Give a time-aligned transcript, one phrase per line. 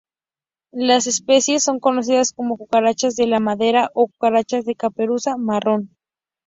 [0.73, 5.95] Las especies son conocidas como cucarachas de la madera o cucarachas de caperuza marrón.